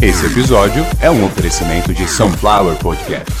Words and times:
Esse 0.00 0.26
episódio 0.26 0.86
é 1.00 1.10
um 1.10 1.24
oferecimento 1.24 1.92
de 1.92 2.08
Sunflower 2.08 2.76
Podcast. 2.76 3.32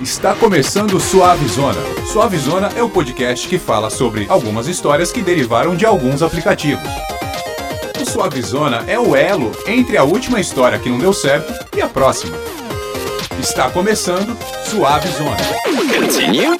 Está 0.00 0.34
começando 0.34 0.94
o 0.94 1.00
Suavizona. 1.00 1.80
Suavizona 2.10 2.70
é 2.76 2.82
o 2.82 2.88
podcast 2.88 3.48
que 3.48 3.58
fala 3.58 3.90
sobre 3.90 4.26
algumas 4.28 4.68
histórias 4.68 5.10
que 5.12 5.20
derivaram 5.20 5.74
de 5.74 5.84
alguns 5.84 6.22
aplicativos. 6.22 6.88
O 8.00 8.08
Suavizona 8.08 8.84
é 8.86 8.98
o 8.98 9.14
elo 9.16 9.52
entre 9.66 9.96
a 9.96 10.04
última 10.04 10.40
história 10.40 10.78
que 10.78 10.88
não 10.88 10.98
deu 10.98 11.12
certo 11.12 11.52
e 11.76 11.82
a 11.82 11.88
próxima. 11.88 12.36
Está 13.38 13.68
começando 13.70 14.36
Suavizona. 14.64 15.36
Continue. 15.94 16.56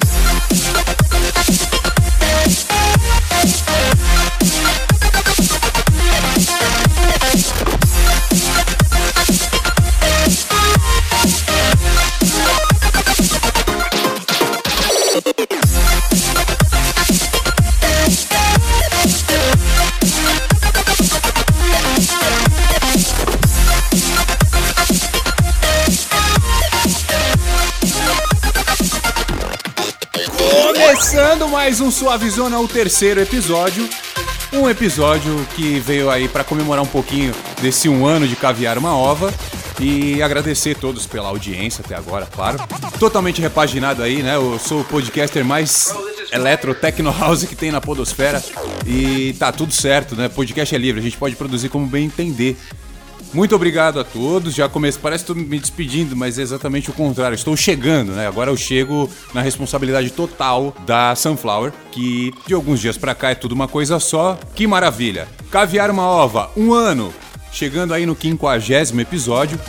Mais 31.61 31.79
um 31.79 31.91
Suavizona, 31.91 32.59
o 32.59 32.67
terceiro 32.67 33.21
episódio. 33.21 33.87
Um 34.51 34.67
episódio 34.67 35.45
que 35.55 35.79
veio 35.79 36.09
aí 36.09 36.27
para 36.27 36.43
comemorar 36.43 36.83
um 36.83 36.87
pouquinho 36.87 37.31
desse 37.61 37.87
um 37.87 38.03
ano 38.03 38.27
de 38.27 38.35
caviar 38.35 38.79
uma 38.79 38.97
ova. 38.97 39.31
E 39.79 40.23
agradecer 40.23 40.75
a 40.75 40.79
todos 40.79 41.05
pela 41.05 41.27
audiência 41.27 41.83
até 41.85 41.93
agora, 41.93 42.25
claro. 42.25 42.57
Totalmente 42.97 43.39
repaginado 43.39 44.01
aí, 44.01 44.23
né? 44.23 44.37
Eu 44.37 44.57
sou 44.57 44.81
o 44.81 44.83
podcaster 44.83 45.45
mais 45.45 45.93
eletro 46.31 46.75
house 47.19 47.43
que 47.43 47.55
tem 47.55 47.69
na 47.69 47.79
podosfera. 47.79 48.43
E 48.87 49.33
tá 49.37 49.51
tudo 49.51 49.71
certo, 49.71 50.15
né? 50.15 50.29
Podcast 50.29 50.73
é 50.73 50.79
livre, 50.79 50.99
a 50.99 51.03
gente 51.03 51.17
pode 51.17 51.35
produzir 51.35 51.69
como 51.69 51.85
bem 51.85 52.05
entender. 52.05 52.57
Muito 53.33 53.55
obrigado 53.55 53.99
a 53.99 54.03
todos. 54.03 54.53
Já 54.53 54.67
começo, 54.67 54.99
parece 54.99 55.23
que 55.23 55.31
estou 55.31 55.45
me 55.45 55.59
despedindo, 55.59 56.15
mas 56.15 56.37
é 56.37 56.41
exatamente 56.41 56.89
o 56.89 56.93
contrário. 56.93 57.35
Estou 57.35 57.55
chegando, 57.55 58.11
né? 58.11 58.27
Agora 58.27 58.51
eu 58.51 58.57
chego 58.57 59.09
na 59.33 59.41
responsabilidade 59.41 60.09
total 60.09 60.75
da 60.85 61.15
Sunflower, 61.15 61.71
que 61.91 62.33
de 62.45 62.53
alguns 62.53 62.79
dias 62.79 62.97
pra 62.97 63.15
cá 63.15 63.31
é 63.31 63.35
tudo 63.35 63.53
uma 63.53 63.67
coisa 63.67 63.99
só. 63.99 64.37
Que 64.53 64.67
maravilha! 64.67 65.27
Caviar 65.49 65.89
uma 65.89 66.05
ova, 66.05 66.51
um 66.55 66.73
ano. 66.73 67.13
Chegando 67.51 67.93
aí 67.93 68.05
no 68.05 68.15
quinquagésimo 68.15 69.01
episódio. 69.01 69.59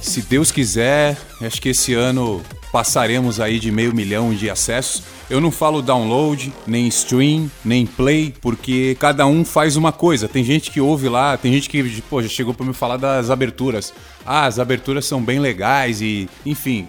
Se 0.00 0.20
Deus 0.22 0.50
quiser, 0.50 1.16
acho 1.40 1.62
que 1.62 1.68
esse 1.68 1.94
ano 1.94 2.42
passaremos 2.72 3.38
aí 3.38 3.60
de 3.60 3.70
meio 3.70 3.94
milhão 3.94 4.32
de 4.34 4.48
acessos. 4.48 5.02
Eu 5.28 5.40
não 5.40 5.50
falo 5.50 5.82
download, 5.82 6.50
nem 6.66 6.88
stream, 6.88 7.50
nem 7.62 7.86
play, 7.86 8.34
porque 8.40 8.96
cada 8.98 9.26
um 9.26 9.44
faz 9.44 9.76
uma 9.76 9.92
coisa. 9.92 10.26
Tem 10.26 10.42
gente 10.42 10.70
que 10.70 10.80
ouve 10.80 11.08
lá, 11.08 11.36
tem 11.36 11.52
gente 11.52 11.68
que 11.68 12.02
pô, 12.08 12.22
já 12.22 12.28
chegou 12.28 12.54
para 12.54 12.64
me 12.64 12.72
falar 12.72 12.96
das 12.96 13.28
aberturas. 13.28 13.92
Ah, 14.24 14.46
as 14.46 14.58
aberturas 14.58 15.04
são 15.04 15.22
bem 15.22 15.38
legais 15.38 16.00
e, 16.00 16.28
enfim, 16.46 16.86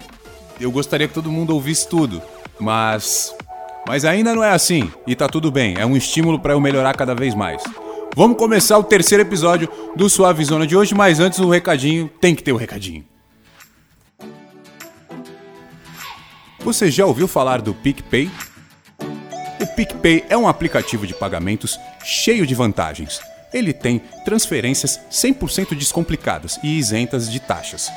eu 0.58 0.72
gostaria 0.72 1.06
que 1.06 1.14
todo 1.14 1.30
mundo 1.30 1.54
ouvisse 1.54 1.86
tudo, 1.86 2.22
mas 2.58 3.34
mas 3.86 4.06
ainda 4.06 4.34
não 4.34 4.42
é 4.42 4.50
assim 4.50 4.90
e 5.06 5.14
tá 5.14 5.28
tudo 5.28 5.50
bem. 5.50 5.74
É 5.78 5.84
um 5.84 5.96
estímulo 5.96 6.38
para 6.38 6.54
eu 6.54 6.60
melhorar 6.60 6.94
cada 6.94 7.14
vez 7.14 7.34
mais. 7.34 7.62
Vamos 8.16 8.38
começar 8.38 8.78
o 8.78 8.84
terceiro 8.84 9.22
episódio 9.22 9.68
do 9.94 10.08
Suavizona 10.08 10.66
de 10.66 10.76
hoje, 10.76 10.94
mas 10.94 11.20
antes 11.20 11.40
o 11.40 11.50
recadinho, 11.50 12.08
tem 12.20 12.34
que 12.34 12.42
ter 12.42 12.52
o 12.52 12.56
recadinho. 12.56 13.04
Você 16.64 16.90
já 16.90 17.04
ouviu 17.04 17.28
falar 17.28 17.60
do 17.60 17.74
PicPay? 17.74 18.30
O 19.60 19.66
PicPay 19.66 20.24
é 20.30 20.36
um 20.36 20.48
aplicativo 20.48 21.06
de 21.06 21.12
pagamentos 21.12 21.78
cheio 22.02 22.46
de 22.46 22.54
vantagens. 22.54 23.20
Ele 23.52 23.70
tem 23.74 23.98
transferências 24.24 24.98
100% 25.10 25.76
descomplicadas 25.76 26.58
e 26.62 26.78
isentas 26.78 27.30
de 27.30 27.38
taxas. 27.38 27.92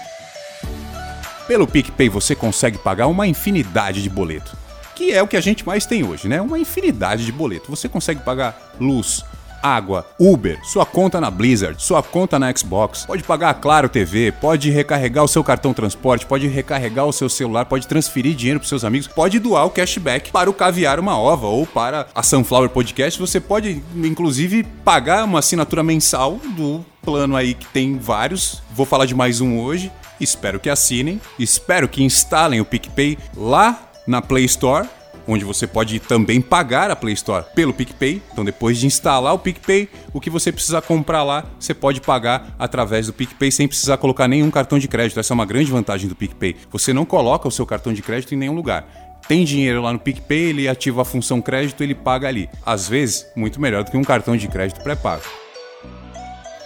Pelo 1.47 1.66
PicPay 1.66 2.09
você 2.09 2.35
consegue 2.35 2.78
pagar 2.78 3.07
uma 3.07 3.25
infinidade 3.25 4.03
de 4.03 4.09
boleto, 4.09 4.57
que 4.94 5.13
é 5.13 5.23
o 5.23 5.28
que 5.29 5.38
a 5.38 5.41
gente 5.41 5.66
mais 5.66 5.85
tem 5.85 6.03
hoje, 6.03 6.28
né? 6.28 6.41
Uma 6.41 6.59
infinidade 6.59 7.25
de 7.25 7.31
boleto. 7.31 7.72
Você 7.72 7.88
consegue 7.88 8.19
pagar 8.19 8.75
luz, 8.81 9.23
água, 9.62 10.06
Uber, 10.19 10.59
sua 10.63 10.85
conta 10.85 11.19
na 11.19 11.29
Blizzard, 11.29 11.81
sua 11.81 12.01
conta 12.03 12.40
na 12.40 12.53
Xbox, 12.56 13.06
pode 13.06 13.23
pagar 13.23 13.50
a 13.50 13.53
Claro 13.53 13.90
TV, 13.90 14.31
pode 14.31 14.69
recarregar 14.69 15.23
o 15.23 15.28
seu 15.28 15.44
cartão 15.44 15.73
transporte, 15.73 16.25
pode 16.25 16.47
recarregar 16.47 17.06
o 17.06 17.13
seu 17.13 17.29
celular, 17.29 17.66
pode 17.66 17.88
transferir 17.88 18.35
dinheiro 18.35 18.59
para 18.59 18.69
seus 18.69 18.84
amigos, 18.84 19.07
pode 19.07 19.40
doar 19.40 19.66
o 19.66 19.69
cashback 19.69 20.31
para 20.31 20.50
o 20.50 20.53
Caviar 20.53 21.00
uma 21.00 21.17
Ova 21.17 21.47
ou 21.47 21.66
para 21.66 22.07
a 22.13 22.23
Sunflower 22.23 22.69
Podcast. 22.69 23.19
Você 23.19 23.40
pode, 23.40 23.81
inclusive, 23.96 24.63
pagar 24.84 25.23
uma 25.23 25.40
assinatura 25.40 25.84
mensal 25.84 26.40
do 26.56 26.85
plano 27.01 27.35
aí 27.35 27.53
que 27.53 27.67
tem 27.67 27.97
vários. 27.97 28.62
Vou 28.72 28.85
falar 28.85 29.06
de 29.06 29.16
mais 29.16 29.40
um 29.41 29.59
hoje. 29.59 29.91
Espero 30.19 30.59
que 30.59 30.69
assinem, 30.69 31.22
espero 31.38 31.88
que 31.88 32.03
instalem 32.03 32.59
o 32.59 32.66
PicPay 32.66 33.17
lá 33.35 33.91
na 34.07 34.22
Play 34.22 34.46
Store 34.46 34.88
onde 35.27 35.43
você 35.43 35.67
pode 35.67 35.99
também 35.99 36.41
pagar 36.41 36.89
a 36.89 36.95
Play 36.95 37.13
Store 37.13 37.45
pelo 37.53 37.73
PicPay. 37.73 38.21
Então, 38.31 38.45
depois 38.45 38.77
de 38.77 38.88
instalar 38.88 39.33
o 39.33 39.39
PicPay, 39.39 39.89
o 40.13 40.21
que 40.21 40.29
você 40.29 40.51
precisa 40.51 40.81
comprar 40.81 41.23
lá, 41.23 41.45
você 41.59 41.73
pode 41.73 42.01
pagar 42.01 42.55
através 42.57 43.07
do 43.07 43.13
PicPay 43.13 43.51
sem 43.51 43.67
precisar 43.67 43.97
colocar 43.97 44.27
nenhum 44.27 44.49
cartão 44.49 44.79
de 44.79 44.87
crédito. 44.87 45.19
Essa 45.19 45.33
é 45.33 45.35
uma 45.35 45.45
grande 45.45 45.71
vantagem 45.71 46.07
do 46.07 46.16
PicPay. 46.16 46.55
Você 46.71 46.93
não 46.93 47.05
coloca 47.05 47.47
o 47.47 47.51
seu 47.51 47.66
cartão 47.66 47.93
de 47.93 48.01
crédito 48.01 48.33
em 48.33 48.37
nenhum 48.37 48.55
lugar. 48.55 48.87
Tem 49.27 49.43
dinheiro 49.43 49.81
lá 49.81 49.91
no 49.91 49.99
PicPay, 49.99 50.49
ele 50.49 50.69
ativa 50.69 51.01
a 51.01 51.05
função 51.05 51.41
crédito, 51.41 51.83
ele 51.83 51.93
paga 51.93 52.27
ali. 52.27 52.49
Às 52.66 52.87
vezes, 52.87 53.25
muito 53.35 53.59
melhor 53.59 53.83
do 53.83 53.91
que 53.91 53.97
um 53.97 54.03
cartão 54.03 54.37
de 54.37 54.47
crédito 54.47 54.81
pré-pago. 54.81 55.23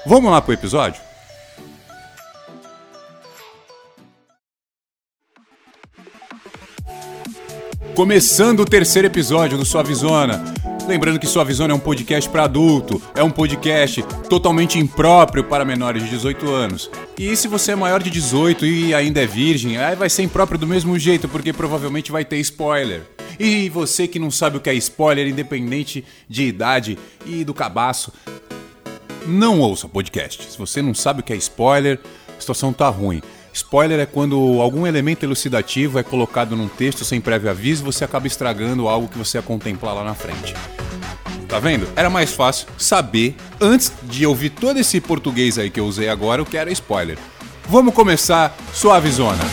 Vamos 0.05 0.31
lá 0.31 0.41
pro 0.41 0.53
episódio? 0.53 1.10
Começando 8.01 8.61
o 8.61 8.65
terceiro 8.65 9.07
episódio 9.07 9.59
do 9.59 9.63
Suavizona. 9.63 10.43
Lembrando 10.87 11.19
que 11.19 11.27
Suavizona 11.27 11.71
é 11.71 11.75
um 11.75 11.79
podcast 11.79 12.27
para 12.27 12.45
adulto, 12.45 12.99
é 13.13 13.21
um 13.23 13.29
podcast 13.29 14.01
totalmente 14.27 14.79
impróprio 14.79 15.43
para 15.43 15.63
menores 15.63 16.01
de 16.01 16.09
18 16.09 16.49
anos. 16.49 16.89
E 17.15 17.35
se 17.35 17.47
você 17.47 17.73
é 17.73 17.75
maior 17.75 18.01
de 18.01 18.09
18 18.09 18.65
e 18.65 18.91
ainda 18.91 19.21
é 19.21 19.27
virgem, 19.27 19.77
aí 19.77 19.95
vai 19.95 20.09
ser 20.09 20.23
impróprio 20.23 20.57
do 20.57 20.65
mesmo 20.65 20.97
jeito, 20.97 21.29
porque 21.29 21.53
provavelmente 21.53 22.11
vai 22.11 22.25
ter 22.25 22.37
spoiler. 22.37 23.03
E 23.39 23.69
você 23.69 24.07
que 24.07 24.17
não 24.17 24.31
sabe 24.31 24.57
o 24.57 24.59
que 24.59 24.71
é 24.71 24.73
spoiler, 24.73 25.27
independente 25.27 26.03
de 26.27 26.47
idade 26.47 26.97
e 27.23 27.43
do 27.43 27.53
cabaço, 27.53 28.11
não 29.27 29.59
ouça 29.59 29.87
podcast. 29.87 30.51
Se 30.51 30.57
você 30.57 30.81
não 30.81 30.95
sabe 30.95 31.19
o 31.19 31.23
que 31.23 31.33
é 31.33 31.35
spoiler, 31.35 31.99
a 32.35 32.41
situação 32.41 32.73
tá 32.73 32.89
ruim. 32.89 33.21
Spoiler 33.53 33.99
é 33.99 34.05
quando 34.05 34.61
algum 34.61 34.87
elemento 34.87 35.25
elucidativo 35.25 35.99
é 35.99 36.03
colocado 36.03 36.55
num 36.55 36.67
texto 36.67 37.03
sem 37.03 37.19
prévio 37.19 37.49
aviso 37.49 37.83
você 37.83 38.03
acaba 38.03 38.27
estragando 38.27 38.87
algo 38.87 39.07
que 39.07 39.17
você 39.17 39.37
ia 39.37 39.41
contemplar 39.41 39.93
lá 39.93 40.03
na 40.03 40.13
frente. 40.13 40.53
Tá 41.47 41.59
vendo? 41.59 41.85
Era 41.97 42.09
mais 42.09 42.31
fácil 42.31 42.67
saber, 42.77 43.35
antes 43.59 43.91
de 44.03 44.25
ouvir 44.25 44.51
todo 44.51 44.79
esse 44.79 45.01
português 45.01 45.59
aí 45.59 45.69
que 45.69 45.79
eu 45.79 45.85
usei 45.85 46.07
agora, 46.07 46.41
o 46.41 46.45
que 46.45 46.55
era 46.55 46.71
spoiler. 46.71 47.17
Vamos 47.67 47.93
começar 47.93 48.55
suavezona. 48.73 49.43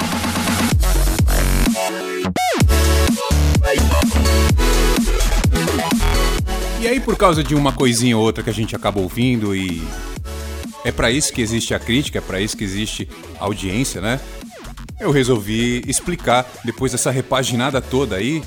E 6.81 6.87
aí, 6.87 7.01
por 7.01 7.17
causa 7.17 7.43
de 7.43 7.57
uma 7.57 7.73
coisinha 7.73 8.17
ou 8.17 8.23
outra 8.23 8.45
que 8.45 8.51
a 8.51 8.55
gente 8.55 8.77
acaba 8.77 9.01
ouvindo 9.01 9.55
e 9.55 9.83
é 10.89 10.93
para 10.93 11.11
isso 11.11 11.33
que 11.33 11.43
existe 11.43 11.75
a 11.75 11.79
crítica, 11.79 12.17
é 12.17 12.21
para 12.21 12.41
isso 12.41 12.57
que 12.57 12.65
existe 12.65 13.07
a 13.39 13.45
audiência, 13.45 14.01
né? 14.01 14.19
Eu 14.99 15.11
resolvi 15.11 15.83
explicar, 15.87 16.51
depois 16.65 16.93
dessa 16.93 17.11
repaginada 17.11 17.81
toda 17.83 18.17
aí, 18.17 18.43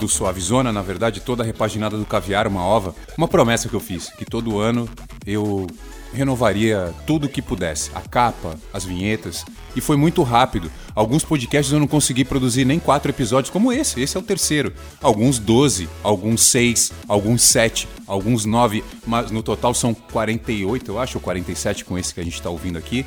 do 0.00 0.08
Suavizona, 0.08 0.72
na 0.72 0.80
verdade, 0.80 1.20
toda 1.20 1.42
a 1.42 1.46
repaginada 1.46 1.98
do 1.98 2.06
Caviar, 2.06 2.46
uma 2.46 2.64
ova, 2.64 2.94
uma 3.16 3.28
promessa 3.28 3.68
que 3.68 3.74
eu 3.74 3.80
fiz, 3.80 4.08
que 4.08 4.24
todo 4.24 4.58
ano 4.58 4.88
eu 5.26 5.66
renovaria 6.14 6.94
tudo 7.06 7.28
que 7.28 7.42
pudesse, 7.42 7.90
a 7.94 8.00
capa, 8.00 8.58
as 8.72 8.84
vinhetas, 8.84 9.44
e 9.76 9.80
foi 9.80 9.96
muito 9.96 10.22
rápido. 10.22 10.72
Alguns 10.94 11.22
podcasts 11.22 11.72
eu 11.72 11.78
não 11.78 11.86
consegui 11.86 12.24
produzir 12.24 12.64
nem 12.64 12.78
quatro 12.78 13.10
episódios 13.10 13.50
como 13.50 13.70
esse, 13.72 14.00
esse 14.00 14.16
é 14.16 14.20
o 14.20 14.22
terceiro. 14.22 14.72
Alguns 15.02 15.38
12, 15.38 15.88
alguns 16.02 16.42
6, 16.44 16.92
alguns 17.06 17.42
7, 17.42 17.86
alguns 18.06 18.46
9, 18.46 18.82
mas 19.06 19.30
no 19.30 19.42
total 19.42 19.74
são 19.74 19.92
48, 19.92 20.90
eu 20.90 20.98
acho, 20.98 21.18
ou 21.18 21.22
47 21.22 21.84
com 21.84 21.98
esse 21.98 22.14
que 22.14 22.20
a 22.20 22.24
gente 22.24 22.34
está 22.34 22.48
ouvindo 22.48 22.78
aqui. 22.78 23.04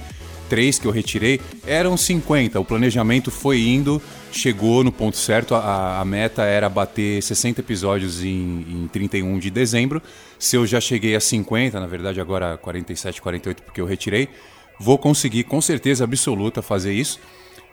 três 0.47 0.79
que 0.79 0.87
eu 0.87 0.91
retirei, 0.91 1.39
eram 1.65 1.95
50. 1.95 2.59
O 2.59 2.65
planejamento 2.65 3.29
foi 3.29 3.61
indo, 3.61 4.01
chegou 4.31 4.83
no 4.83 4.91
ponto 4.91 5.15
certo. 5.15 5.53
A, 5.53 5.99
a 5.99 6.05
meta 6.05 6.43
era 6.43 6.67
bater 6.67 7.21
60 7.21 7.61
episódios 7.61 8.23
em, 8.23 8.65
em 8.67 8.89
31 8.91 9.37
de 9.37 9.51
dezembro. 9.51 10.01
Se 10.39 10.55
eu 10.55 10.65
já 10.65 10.81
cheguei 10.81 11.15
a 11.15 11.19
50, 11.19 11.79
na 11.79 11.85
verdade 11.85 12.19
agora 12.19 12.57
47, 12.57 13.21
48, 13.21 13.61
porque 13.61 13.79
eu 13.79 13.85
retirei, 13.85 14.27
vou 14.79 14.97
conseguir 14.97 15.43
com 15.43 15.61
certeza 15.61 16.03
absoluta 16.03 16.61
fazer 16.61 16.93
isso. 16.93 17.19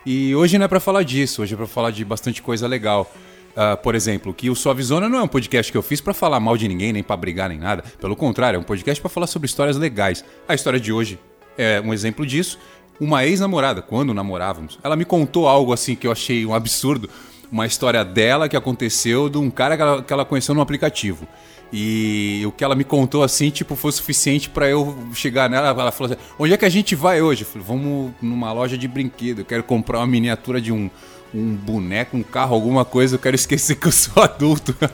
E 0.04 0.34
hoje 0.34 0.58
não 0.58 0.64
é 0.64 0.68
para 0.68 0.80
falar 0.80 1.02
disso, 1.02 1.42
hoje 1.42 1.54
é 1.54 1.56
para 1.56 1.66
falar 1.66 1.90
de 1.90 2.04
bastante 2.04 2.42
coisa 2.42 2.66
legal. 2.66 3.10
Uh, 3.56 3.76
por 3.82 3.94
exemplo, 3.94 4.34
que 4.34 4.50
o 4.50 4.54
Suavizona 4.54 5.08
não 5.08 5.18
é 5.18 5.22
um 5.22 5.28
podcast 5.28 5.72
que 5.72 5.78
eu 5.78 5.82
fiz 5.82 5.98
para 6.00 6.12
falar 6.12 6.38
mal 6.38 6.58
de 6.58 6.68
ninguém, 6.68 6.92
nem 6.92 7.02
para 7.02 7.16
brigar, 7.16 7.48
nem 7.48 7.58
nada. 7.58 7.82
Pelo 7.98 8.14
contrário, 8.14 8.58
é 8.58 8.60
um 8.60 8.62
podcast 8.62 9.00
para 9.00 9.08
falar 9.08 9.26
sobre 9.26 9.46
histórias 9.46 9.76
legais. 9.78 10.22
A 10.46 10.54
história 10.54 10.78
de 10.78 10.92
hoje 10.92 11.18
é 11.56 11.80
um 11.80 11.94
exemplo 11.94 12.26
disso. 12.26 12.58
Uma 13.00 13.24
ex-namorada, 13.24 13.80
quando 13.80 14.12
namorávamos, 14.12 14.78
ela 14.82 14.94
me 14.94 15.04
contou 15.04 15.48
algo 15.48 15.72
assim 15.72 15.96
que 15.96 16.06
eu 16.06 16.12
achei 16.12 16.44
um 16.44 16.54
absurdo. 16.54 17.08
Uma 17.50 17.66
história 17.66 18.04
dela 18.04 18.48
que 18.48 18.56
aconteceu 18.56 19.28
de 19.28 19.38
um 19.38 19.50
cara 19.50 19.76
que 19.76 19.82
ela, 19.82 20.02
que 20.02 20.12
ela 20.12 20.24
conheceu 20.24 20.54
no 20.54 20.60
aplicativo. 20.60 21.26
E 21.72 22.42
o 22.46 22.52
que 22.52 22.62
ela 22.62 22.74
me 22.74 22.84
contou 22.84 23.22
assim, 23.22 23.50
tipo, 23.50 23.74
foi 23.74 23.90
suficiente 23.92 24.48
para 24.48 24.68
eu 24.68 24.96
chegar 25.12 25.50
nela. 25.50 25.68
Ela 25.68 25.90
falou 25.92 26.12
assim: 26.12 26.22
onde 26.38 26.52
é 26.52 26.56
que 26.56 26.64
a 26.64 26.70
gente 26.70 26.94
vai 26.94 27.20
hoje? 27.20 27.42
Eu 27.42 27.46
falei, 27.46 27.66
vamos 27.66 28.12
numa 28.22 28.52
loja 28.52 28.78
de 28.78 28.86
brinquedo. 28.86 29.40
Eu 29.40 29.44
quero 29.44 29.62
comprar 29.62 29.98
uma 29.98 30.06
miniatura 30.06 30.60
de 30.60 30.72
um, 30.72 30.88
um 31.34 31.54
boneco, 31.54 32.16
um 32.16 32.22
carro, 32.22 32.54
alguma 32.54 32.84
coisa, 32.84 33.16
eu 33.16 33.18
quero 33.18 33.34
esquecer 33.34 33.76
que 33.76 33.88
eu 33.88 33.92
sou 33.92 34.22
adulto. 34.22 34.76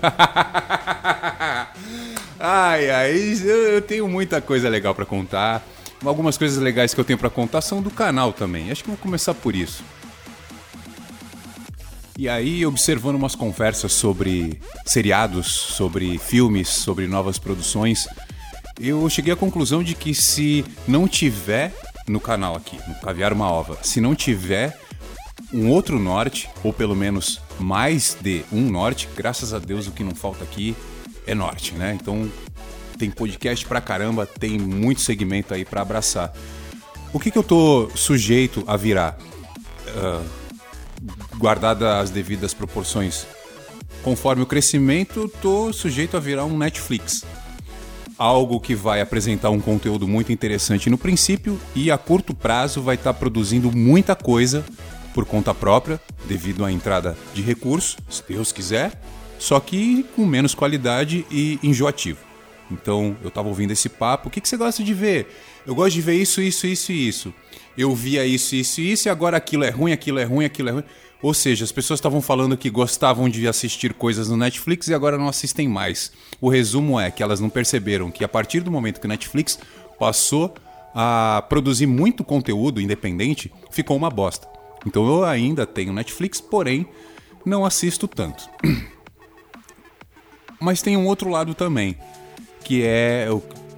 ai, 2.40 2.90
ai, 2.90 3.38
eu 3.44 3.82
tenho 3.82 4.08
muita 4.08 4.40
coisa 4.40 4.68
legal 4.68 4.94
para 4.94 5.04
contar. 5.04 5.62
Algumas 6.04 6.36
coisas 6.36 6.60
legais 6.60 6.92
que 6.92 7.00
eu 7.00 7.04
tenho 7.04 7.18
para 7.18 7.30
contar 7.30 7.60
são 7.60 7.80
do 7.80 7.90
canal 7.90 8.32
também. 8.32 8.72
Acho 8.72 8.82
que 8.82 8.88
vou 8.88 8.98
começar 8.98 9.34
por 9.34 9.54
isso. 9.54 9.84
E 12.22 12.28
aí, 12.28 12.64
observando 12.64 13.16
umas 13.16 13.34
conversas 13.34 13.92
sobre 13.92 14.60
seriados, 14.86 15.48
sobre 15.48 16.18
filmes, 16.18 16.68
sobre 16.68 17.08
novas 17.08 17.36
produções, 17.36 18.06
eu 18.80 19.10
cheguei 19.10 19.32
à 19.32 19.36
conclusão 19.36 19.82
de 19.82 19.96
que 19.96 20.14
se 20.14 20.64
não 20.86 21.08
tiver 21.08 21.74
no 22.06 22.20
canal 22.20 22.54
aqui, 22.54 22.78
no 22.86 22.94
Caviar 23.00 23.32
Uma 23.32 23.50
Ova, 23.50 23.76
se 23.82 24.00
não 24.00 24.14
tiver 24.14 24.78
um 25.52 25.68
outro 25.68 25.98
norte, 25.98 26.48
ou 26.62 26.72
pelo 26.72 26.94
menos 26.94 27.40
mais 27.58 28.16
de 28.20 28.44
um 28.52 28.70
norte. 28.70 29.08
Graças 29.16 29.52
a 29.52 29.58
Deus, 29.58 29.88
o 29.88 29.90
que 29.90 30.04
não 30.04 30.14
falta 30.14 30.44
aqui 30.44 30.76
é 31.26 31.34
norte, 31.34 31.74
né? 31.74 31.98
Então 32.00 32.30
tem 32.98 33.10
podcast 33.10 33.66
pra 33.66 33.80
caramba, 33.80 34.26
tem 34.26 34.60
muito 34.60 35.00
segmento 35.00 35.52
aí 35.52 35.64
para 35.64 35.82
abraçar. 35.82 36.32
O 37.12 37.18
que, 37.18 37.32
que 37.32 37.38
eu 37.38 37.42
tô 37.42 37.90
sujeito 37.96 38.62
a 38.68 38.76
virar? 38.76 39.18
Uh, 39.88 40.41
guardada 41.42 41.98
as 41.98 42.08
devidas 42.08 42.54
proporções. 42.54 43.26
Conforme 44.04 44.44
o 44.44 44.46
crescimento, 44.46 45.28
tô 45.42 45.72
sujeito 45.72 46.16
a 46.16 46.20
virar 46.20 46.44
um 46.44 46.56
Netflix. 46.56 47.24
Algo 48.16 48.60
que 48.60 48.76
vai 48.76 49.00
apresentar 49.00 49.50
um 49.50 49.60
conteúdo 49.60 50.06
muito 50.06 50.30
interessante 50.30 50.88
no 50.88 50.96
princípio 50.96 51.58
e 51.74 51.90
a 51.90 51.98
curto 51.98 52.32
prazo 52.32 52.80
vai 52.80 52.94
estar 52.94 53.12
tá 53.12 53.18
produzindo 53.18 53.76
muita 53.76 54.14
coisa 54.14 54.64
por 55.12 55.24
conta 55.26 55.52
própria, 55.52 56.00
devido 56.26 56.64
à 56.64 56.70
entrada 56.70 57.18
de 57.34 57.42
recursos, 57.42 57.96
se 58.08 58.22
Deus 58.28 58.52
quiser, 58.52 58.92
só 59.36 59.58
que 59.58 60.06
com 60.14 60.24
menos 60.24 60.54
qualidade 60.54 61.26
e 61.28 61.58
enjoativo. 61.60 62.20
Então 62.70 63.16
eu 63.20 63.28
estava 63.28 63.48
ouvindo 63.48 63.72
esse 63.72 63.88
papo. 63.88 64.28
O 64.28 64.30
que, 64.30 64.40
que 64.40 64.48
você 64.48 64.56
gosta 64.56 64.84
de 64.84 64.94
ver? 64.94 65.26
Eu 65.66 65.74
gosto 65.74 65.94
de 65.94 66.00
ver 66.00 66.14
isso, 66.14 66.40
isso, 66.40 66.68
isso 66.68 66.92
e 66.92 67.08
isso. 67.08 67.34
Eu 67.76 67.94
via 67.94 68.24
isso, 68.26 68.54
isso 68.54 68.80
e 68.80 68.92
isso, 68.92 69.08
e 69.08 69.10
agora 69.10 69.36
aquilo 69.36 69.64
é 69.64 69.70
ruim, 69.70 69.92
aquilo 69.92 70.18
é 70.18 70.24
ruim, 70.24 70.44
aquilo 70.44 70.68
é 70.68 70.72
ruim. 70.72 70.84
Ou 71.22 71.32
seja, 71.32 71.64
as 71.64 71.70
pessoas 71.70 71.98
estavam 71.98 72.20
falando 72.20 72.56
que 72.56 72.68
gostavam 72.68 73.28
de 73.28 73.46
assistir 73.46 73.94
coisas 73.94 74.28
no 74.28 74.36
Netflix 74.36 74.88
e 74.88 74.94
agora 74.94 75.16
não 75.16 75.28
assistem 75.28 75.68
mais. 75.68 76.12
O 76.40 76.48
resumo 76.48 76.98
é 76.98 77.10
que 77.10 77.22
elas 77.22 77.38
não 77.38 77.48
perceberam 77.48 78.10
que 78.10 78.24
a 78.24 78.28
partir 78.28 78.60
do 78.60 78.72
momento 78.72 79.00
que 79.00 79.06
o 79.06 79.08
Netflix 79.08 79.58
passou 79.98 80.52
a 80.94 81.44
produzir 81.48 81.86
muito 81.86 82.24
conteúdo 82.24 82.80
independente, 82.80 83.52
ficou 83.70 83.96
uma 83.96 84.10
bosta. 84.10 84.48
Então 84.84 85.06
eu 85.06 85.24
ainda 85.24 85.64
tenho 85.64 85.92
Netflix, 85.92 86.40
porém 86.40 86.86
não 87.46 87.64
assisto 87.64 88.08
tanto. 88.08 88.48
Mas 90.60 90.82
tem 90.82 90.96
um 90.96 91.06
outro 91.06 91.30
lado 91.30 91.54
também, 91.54 91.96
que 92.64 92.82
é 92.84 93.28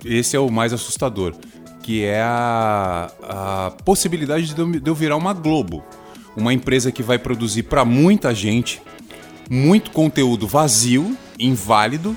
esse 0.05 0.37
é 0.37 0.41
o 0.41 0.51
mais 0.51 0.73
assustador, 0.73 1.35
que 1.85 2.03
é 2.03 2.23
a, 2.23 3.11
a 3.23 3.71
possibilidade 3.85 4.55
de 4.55 4.89
eu 4.89 4.95
virar 4.95 5.17
uma 5.17 5.35
Globo, 5.35 5.85
uma 6.35 6.51
empresa 6.55 6.91
que 6.91 7.03
vai 7.03 7.19
produzir 7.19 7.65
para 7.65 7.85
muita 7.85 8.35
gente 8.35 8.81
muito 9.51 9.91
conteúdo 9.91 10.49
vazio, 10.49 11.15
inválido, 11.39 12.17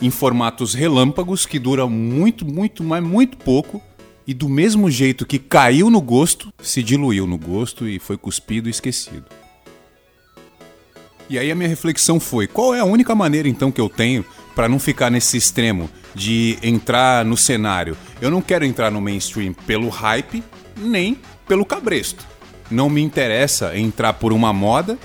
em 0.00 0.10
formatos 0.10 0.74
relâmpagos 0.74 1.46
que 1.46 1.60
duram 1.60 1.88
muito, 1.88 2.44
muito, 2.44 2.82
mas 2.82 3.00
muito 3.04 3.36
pouco 3.36 3.80
e 4.26 4.34
do 4.34 4.48
mesmo 4.48 4.90
jeito 4.90 5.24
que 5.24 5.38
caiu 5.38 5.88
no 5.88 6.00
gosto, 6.00 6.52
se 6.60 6.82
diluiu 6.82 7.24
no 7.24 7.38
gosto 7.38 7.88
e 7.88 8.00
foi 8.00 8.16
cuspido 8.16 8.68
e 8.68 8.72
esquecido. 8.72 9.26
E 11.30 11.38
aí 11.38 11.52
a 11.52 11.54
minha 11.54 11.68
reflexão 11.68 12.18
foi: 12.18 12.48
qual 12.48 12.74
é 12.74 12.80
a 12.80 12.84
única 12.84 13.14
maneira 13.14 13.48
então 13.48 13.70
que 13.70 13.80
eu 13.80 13.88
tenho 13.88 14.24
para 14.56 14.68
não 14.68 14.80
ficar 14.80 15.08
nesse 15.08 15.36
extremo 15.36 15.88
de 16.14 16.58
entrar 16.62 17.24
no 17.24 17.36
cenário? 17.36 17.96
Eu 18.20 18.30
não 18.30 18.40
quero 18.40 18.64
entrar 18.64 18.90
no 18.90 19.00
mainstream 19.00 19.52
pelo 19.66 19.88
hype, 19.88 20.42
nem 20.76 21.18
pelo 21.46 21.64
cabresto. 21.64 22.24
Não 22.70 22.88
me 22.88 23.02
interessa 23.02 23.76
entrar 23.76 24.14
por 24.14 24.32
uma 24.32 24.52
moda 24.52 24.98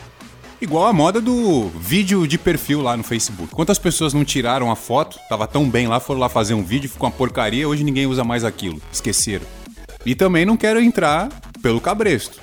Igual 0.60 0.88
a 0.88 0.94
moda 0.94 1.22
do 1.22 1.70
vídeo 1.70 2.28
de 2.28 2.36
perfil 2.36 2.82
lá 2.82 2.98
no 2.98 3.04
Facebook. 3.04 3.54
Quantas 3.54 3.78
pessoas 3.78 4.12
não 4.12 4.26
tiraram 4.26 4.72
a 4.72 4.76
foto, 4.76 5.20
tava 5.30 5.46
tão 5.46 5.70
bem 5.70 5.86
lá, 5.86 6.00
foram 6.00 6.20
lá 6.20 6.28
fazer 6.28 6.56
um 6.56 6.64
vídeo, 6.64 6.90
ficou 6.90 7.08
uma 7.08 7.16
porcaria, 7.16 7.70
hoje 7.70 7.84
ninguém 7.84 8.08
usa 8.08 8.24
mais 8.24 8.44
aquilo. 8.44 8.82
Esqueceram. 8.92 9.46
E 10.04 10.16
também 10.16 10.46
não 10.46 10.58
quero 10.58 10.82
entrar 10.82 11.30
pelo 11.62 11.80
cabresto. 11.80 12.42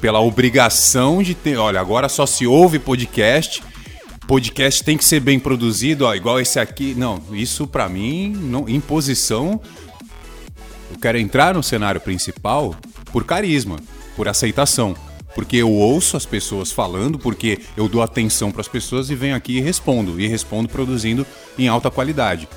Pela 0.00 0.18
obrigação 0.18 1.22
de 1.22 1.32
ter. 1.32 1.56
Olha, 1.56 1.80
agora 1.80 2.08
só 2.08 2.26
se 2.26 2.44
ouve 2.44 2.80
podcast. 2.80 3.62
Podcast 4.34 4.82
tem 4.82 4.96
que 4.96 5.04
ser 5.04 5.20
bem 5.20 5.38
produzido, 5.38 6.06
ó, 6.06 6.12
igual 6.12 6.40
esse 6.40 6.58
aqui. 6.58 6.92
Não, 6.96 7.22
isso 7.30 7.68
para 7.68 7.88
mim, 7.88 8.30
não, 8.30 8.68
imposição. 8.68 9.60
Eu 10.90 10.98
quero 11.00 11.16
entrar 11.18 11.54
no 11.54 11.62
cenário 11.62 12.00
principal 12.00 12.74
por 13.12 13.22
carisma, 13.22 13.78
por 14.16 14.26
aceitação 14.26 14.96
porque 15.36 15.56
eu 15.56 15.70
ouço 15.70 16.16
as 16.16 16.26
pessoas 16.26 16.70
falando, 16.72 17.18
porque 17.18 17.60
eu 17.76 17.88
dou 17.88 18.02
atenção 18.02 18.52
para 18.52 18.60
as 18.60 18.68
pessoas 18.68 19.10
e 19.10 19.16
venho 19.16 19.34
aqui 19.34 19.58
e 19.58 19.60
respondo, 19.60 20.20
e 20.20 20.28
respondo 20.28 20.68
produzindo 20.68 21.26
em 21.58 21.66
alta 21.66 21.90
qualidade. 21.90 22.48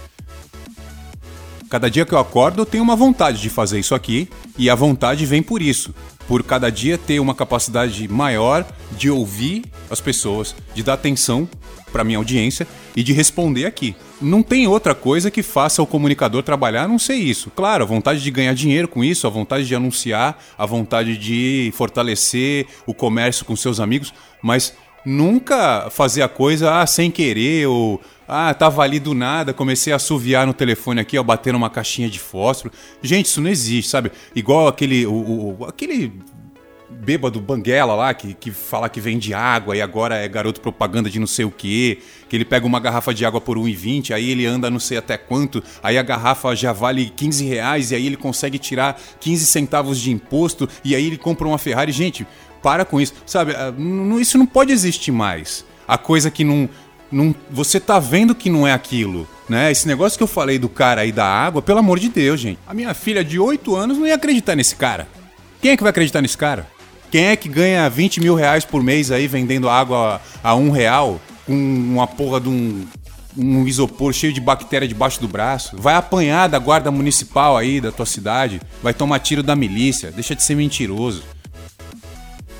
Cada 1.69 1.89
dia 1.89 2.05
que 2.05 2.13
eu 2.13 2.19
acordo, 2.19 2.61
eu 2.61 2.65
tenho 2.67 2.83
uma 2.83 2.95
vontade 2.95 3.41
de 3.41 3.49
fazer 3.49 3.79
isso 3.79 3.95
aqui, 3.95 4.29
e 4.59 4.69
a 4.69 4.75
vontade 4.75 5.25
vem 5.25 5.41
por 5.41 5.59
isso, 5.59 5.93
por 6.27 6.43
cada 6.43 6.69
dia 6.69 6.97
ter 6.97 7.19
uma 7.19 7.33
capacidade 7.33 8.07
maior 8.07 8.65
de 8.91 9.09
ouvir 9.09 9.63
as 9.89 10.01
pessoas, 10.01 10.55
de 10.75 10.83
dar 10.83 10.93
atenção 10.93 11.49
para 11.91 12.03
minha 12.03 12.17
audiência 12.17 12.67
e 12.95 13.01
de 13.01 13.13
responder 13.13 13.65
aqui. 13.65 13.95
Não 14.21 14.43
tem 14.43 14.67
outra 14.67 14.93
coisa 14.93 15.31
que 15.31 15.41
faça 15.41 15.81
o 15.81 15.87
comunicador 15.87 16.43
trabalhar 16.43 16.83
a 16.83 16.87
não 16.87 16.99
ser 16.99 17.15
isso. 17.15 17.49
Claro, 17.55 17.83
a 17.83 17.87
vontade 17.87 18.21
de 18.21 18.31
ganhar 18.31 18.53
dinheiro 18.53 18.87
com 18.87 19.03
isso, 19.03 19.25
a 19.25 19.29
vontade 19.29 19.65
de 19.65 19.75
anunciar, 19.75 20.37
a 20.57 20.65
vontade 20.65 21.17
de 21.17 21.71
fortalecer 21.75 22.67
o 22.85 22.93
comércio 22.93 23.45
com 23.45 23.55
seus 23.55 23.79
amigos, 23.79 24.13
mas 24.41 24.73
nunca 25.05 25.89
fazer 25.89 26.21
a 26.21 26.27
coisa 26.27 26.81
ah, 26.81 26.85
sem 26.85 27.09
querer 27.09 27.67
ou 27.67 28.01
ah, 28.27 28.53
tava 28.53 28.81
ali 28.81 28.99
do 28.99 29.13
nada, 29.13 29.53
comecei 29.53 29.93
a 29.93 29.95
assoviar 29.95 30.45
no 30.45 30.53
telefone 30.53 30.99
aqui, 30.99 31.17
ó, 31.17 31.23
bater 31.23 31.53
numa 31.53 31.69
caixinha 31.69 32.09
de 32.09 32.19
fósforo. 32.19 32.73
Gente, 33.01 33.27
isso 33.27 33.41
não 33.41 33.49
existe, 33.49 33.89
sabe? 33.89 34.11
Igual 34.35 34.67
aquele 34.67 35.05
o, 35.05 35.57
o 35.59 35.65
aquele 35.65 36.11
bêbado 36.89 37.39
banguela 37.39 37.93
lá, 37.95 38.13
que, 38.13 38.33
que 38.33 38.51
fala 38.51 38.89
que 38.89 38.99
vende 38.99 39.33
água 39.33 39.75
e 39.75 39.81
agora 39.81 40.15
é 40.15 40.27
garoto 40.27 40.61
propaganda 40.61 41.09
de 41.09 41.19
não 41.19 41.27
sei 41.27 41.45
o 41.45 41.51
que, 41.51 41.99
que 42.27 42.35
ele 42.35 42.45
pega 42.45 42.65
uma 42.65 42.79
garrafa 42.79 43.13
de 43.13 43.25
água 43.25 43.39
por 43.39 43.57
1,20, 43.57 44.11
aí 44.11 44.29
ele 44.29 44.45
anda 44.45 44.69
não 44.69 44.79
sei 44.79 44.97
até 44.97 45.17
quanto, 45.17 45.63
aí 45.83 45.97
a 45.97 46.03
garrafa 46.03 46.55
já 46.55 46.71
vale 46.73 47.11
15 47.15 47.45
reais 47.45 47.91
e 47.91 47.95
aí 47.95 48.05
ele 48.05 48.17
consegue 48.17 48.57
tirar 48.57 48.99
15 49.19 49.45
centavos 49.45 49.99
de 49.99 50.11
imposto 50.11 50.67
e 50.83 50.95
aí 50.95 51.05
ele 51.05 51.17
compra 51.17 51.47
uma 51.47 51.57
Ferrari. 51.57 51.91
Gente, 51.91 52.25
para 52.61 52.83
com 52.83 52.99
isso, 52.99 53.13
sabe? 53.25 53.53
Ah, 53.53 53.73
isso 54.19 54.37
não 54.37 54.45
pode 54.45 54.71
existir 54.71 55.11
mais. 55.11 55.65
A 55.87 55.97
coisa 55.97 56.29
que 56.29 56.43
não, 56.43 56.69
não. 57.11 57.35
Você 57.49 57.79
tá 57.79 57.99
vendo 57.99 58.35
que 58.35 58.49
não 58.49 58.67
é 58.67 58.73
aquilo. 58.73 59.27
Né? 59.47 59.71
Esse 59.71 59.87
negócio 59.87 60.17
que 60.17 60.23
eu 60.23 60.27
falei 60.27 60.59
do 60.59 60.67
cara 60.67 61.01
aí 61.01 61.11
da 61.11 61.25
água, 61.25 61.61
pelo 61.61 61.79
amor 61.79 61.99
de 61.99 62.09
Deus, 62.09 62.39
gente. 62.39 62.59
A 62.67 62.73
minha 62.73 62.93
filha 62.93 63.23
de 63.23 63.39
8 63.39 63.75
anos 63.75 63.97
não 63.97 64.05
ia 64.05 64.15
acreditar 64.15 64.55
nesse 64.55 64.75
cara. 64.75 65.07
Quem 65.61 65.71
é 65.71 65.77
que 65.77 65.83
vai 65.83 65.89
acreditar 65.89 66.21
nesse 66.21 66.37
cara? 66.37 66.67
Quem 67.09 67.27
é 67.27 67.35
que 67.35 67.47
ganha 67.47 67.89
20 67.89 68.19
mil 68.19 68.35
reais 68.35 68.65
por 68.65 68.83
mês 68.83 69.11
aí 69.11 69.27
vendendo 69.27 69.69
água 69.69 70.21
a 70.43 70.55
um 70.55 70.69
real 70.69 71.21
com 71.45 71.53
uma 71.53 72.05
porra 72.05 72.41
de 72.41 72.49
um, 72.49 72.85
um 73.37 73.65
isopor 73.65 74.11
cheio 74.11 74.33
de 74.33 74.41
bactéria 74.41 74.87
debaixo 74.87 75.21
do 75.21 75.27
braço, 75.27 75.77
vai 75.77 75.95
apanhar 75.95 76.49
da 76.49 76.59
guarda 76.59 76.91
municipal 76.91 77.55
aí 77.55 77.79
da 77.79 77.91
tua 77.91 78.05
cidade, 78.05 78.61
vai 78.83 78.93
tomar 78.93 79.19
tiro 79.19 79.41
da 79.41 79.55
milícia, 79.55 80.11
deixa 80.11 80.35
de 80.35 80.43
ser 80.43 80.55
mentiroso. 80.55 81.23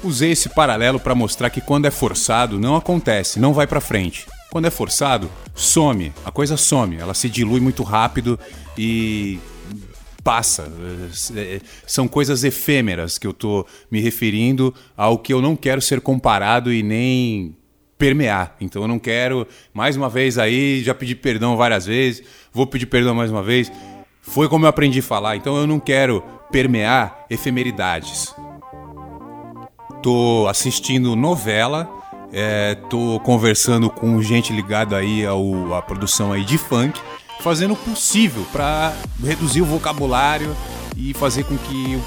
Usei 0.01 0.31
esse 0.31 0.47
paralelo 0.47 0.99
para 0.99 1.15
mostrar 1.15 1.49
que 1.49 1.59
quando 1.59 1.85
é 1.85 1.91
forçado 1.91 2.59
não 2.59 2.75
acontece, 2.75 3.39
não 3.39 3.53
vai 3.53 3.67
para 3.67 3.81
frente. 3.81 4.25
Quando 4.49 4.65
é 4.65 4.71
forçado, 4.71 5.29
some, 5.53 6.13
a 6.23 6.31
coisa 6.31 6.55
some, 6.55 6.95
ela 6.95 7.13
se 7.13 7.29
dilui 7.29 7.59
muito 7.59 7.83
rápido 7.83 8.39
e 8.77 9.39
passa. 10.23 10.71
É, 11.35 11.61
são 11.85 12.07
coisas 12.07 12.43
efêmeras 12.43 13.17
que 13.17 13.27
eu 13.27 13.33
tô 13.33 13.65
me 13.89 13.99
referindo 13.99 14.73
ao 14.95 15.17
que 15.17 15.33
eu 15.33 15.41
não 15.41 15.55
quero 15.55 15.81
ser 15.81 16.01
comparado 16.01 16.71
e 16.71 16.83
nem 16.83 17.55
permear. 17.97 18.55
Então 18.61 18.81
eu 18.81 18.87
não 18.87 18.99
quero, 18.99 19.47
mais 19.73 19.95
uma 19.95 20.09
vez 20.09 20.37
aí, 20.37 20.83
já 20.83 20.93
pedi 20.93 21.15
perdão 21.15 21.57
várias 21.57 21.85
vezes, 21.85 22.23
vou 22.53 22.67
pedir 22.67 22.85
perdão 22.85 23.15
mais 23.15 23.31
uma 23.31 23.41
vez. 23.41 23.71
Foi 24.21 24.49
como 24.49 24.65
eu 24.65 24.69
aprendi 24.69 24.99
a 24.99 25.03
falar, 25.03 25.35
então 25.35 25.57
eu 25.57 25.65
não 25.65 25.79
quero 25.79 26.21
permear 26.51 27.25
efemeridades. 27.29 28.33
Tô 30.03 30.45
assistindo 30.49 31.15
novela, 31.15 31.89
é, 32.31 32.75
tô 32.89 33.19
conversando 33.21 33.89
com 33.89 34.21
gente 34.21 34.53
ligada 34.53 34.97
aí 34.97 35.25
ao, 35.25 35.73
à 35.73 35.81
produção 35.81 36.31
aí 36.31 36.43
de 36.43 36.57
funk, 36.57 36.99
fazendo 37.39 37.73
o 37.73 37.77
possível 37.77 38.45
para 38.51 38.93
reduzir 39.23 39.61
o 39.61 39.65
vocabulário 39.65 40.55
e 40.95 41.13
fazer 41.13 41.43
com 41.43 41.57
que 41.57 41.99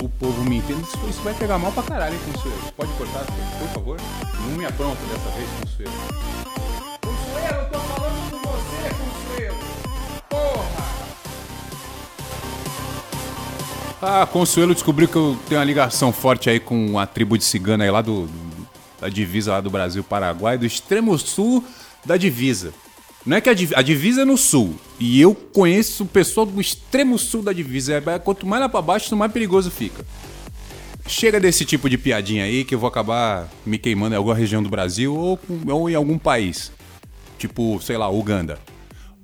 o 0.00 0.08
povo 0.08 0.44
me 0.44 0.58
entenda. 0.58 0.80
Isso, 0.80 0.98
isso 1.08 1.22
vai 1.22 1.34
pegar 1.34 1.58
mal 1.58 1.72
pra 1.72 1.82
caralho, 1.82 2.14
hein, 2.14 2.20
Consuelo? 2.32 2.58
Pode 2.76 2.92
cortar, 2.92 3.24
por 3.24 3.68
favor? 3.68 3.96
Não 4.48 4.56
me 4.56 4.64
apronta 4.64 5.00
dessa 5.06 5.30
vez, 5.30 5.48
Consuelo. 5.60 5.92
Consuelo, 7.00 7.62
eu 7.62 7.70
tô 7.70 7.78
falando 7.78 8.30
com 8.30 8.38
você, 8.38 8.94
Consuelo! 8.94 9.56
Porra! 10.28 10.88
Ah, 14.00 14.26
Consuelo 14.26 14.74
descobriu 14.74 15.08
que 15.08 15.16
eu 15.16 15.36
tenho 15.48 15.60
uma 15.60 15.64
ligação 15.64 16.12
forte 16.12 16.48
aí 16.48 16.60
com 16.60 16.98
a 16.98 17.06
tribo 17.06 17.36
de 17.36 17.44
cigana 17.44 17.84
aí 17.84 17.90
lá 17.90 18.00
do, 18.00 18.26
do 18.26 18.47
da 19.00 19.08
divisa 19.08 19.52
lá 19.52 19.60
do 19.60 19.70
Brasil-Paraguai, 19.70 20.58
do 20.58 20.66
extremo 20.66 21.16
sul 21.18 21.64
da 22.04 22.16
divisa. 22.16 22.72
Não 23.24 23.36
é 23.36 23.40
que 23.40 23.50
a, 23.50 23.52
a 23.52 23.82
divisa 23.82 24.22
é 24.22 24.24
no 24.24 24.36
sul. 24.36 24.74
E 24.98 25.20
eu 25.20 25.34
conheço 25.34 26.04
o 26.04 26.06
pessoal 26.06 26.46
do 26.46 26.60
extremo 26.60 27.18
sul 27.18 27.42
da 27.42 27.52
divisa. 27.52 27.94
É, 27.94 28.18
quanto 28.18 28.46
mais 28.46 28.62
lá 28.62 28.68
pra 28.68 28.80
baixo, 28.80 29.14
mais 29.16 29.32
perigoso 29.32 29.70
fica. 29.70 30.04
Chega 31.06 31.40
desse 31.40 31.64
tipo 31.64 31.88
de 31.88 31.96
piadinha 31.98 32.44
aí 32.44 32.64
que 32.64 32.74
eu 32.74 32.78
vou 32.78 32.88
acabar 32.88 33.48
me 33.64 33.78
queimando 33.78 34.14
em 34.14 34.18
alguma 34.18 34.34
região 34.34 34.62
do 34.62 34.68
Brasil 34.68 35.14
ou, 35.14 35.38
ou 35.68 35.90
em 35.90 35.94
algum 35.94 36.18
país. 36.18 36.72
Tipo, 37.38 37.80
sei 37.82 37.96
lá, 37.96 38.08
Uganda. 38.08 38.58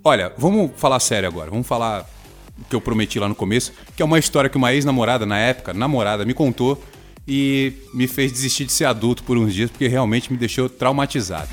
Olha, 0.02 0.32
vamos 0.36 0.72
falar 0.76 1.00
sério 1.00 1.28
agora. 1.28 1.50
Vamos 1.50 1.66
falar 1.66 2.08
o 2.58 2.64
que 2.64 2.76
eu 2.76 2.80
prometi 2.80 3.18
lá 3.18 3.28
no 3.28 3.34
começo, 3.34 3.72
que 3.96 4.02
é 4.02 4.04
uma 4.04 4.18
história 4.18 4.48
que 4.48 4.56
uma 4.56 4.72
ex-namorada, 4.72 5.26
na 5.26 5.38
época, 5.38 5.72
namorada, 5.72 6.24
me 6.24 6.34
contou 6.34 6.82
e 7.26 7.72
me 7.92 8.06
fez 8.06 8.30
desistir 8.32 8.64
de 8.64 8.72
ser 8.72 8.84
adulto 8.84 9.22
por 9.22 9.36
uns 9.36 9.54
dias 9.54 9.70
porque 9.70 9.88
realmente 9.88 10.32
me 10.32 10.38
deixou 10.38 10.68
traumatizado. 10.68 11.48